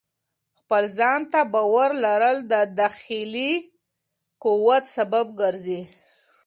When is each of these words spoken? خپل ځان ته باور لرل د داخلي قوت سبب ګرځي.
خپل 0.59 0.83
ځان 0.97 1.21
ته 1.31 1.39
باور 1.53 1.89
لرل 2.05 2.37
د 2.51 2.53
داخلي 2.79 3.51
قوت 4.43 4.83
سبب 4.95 5.25
ګرځي. 5.41 5.81